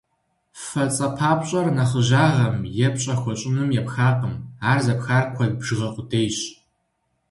[0.63, 4.35] «Фэ» цӏэпапщӏэр нэхъыжьагъым е пщӏэ хуэщӏыным епхакъым,
[4.69, 6.37] ар зэпхар куэд бжыгъэ къудейщ.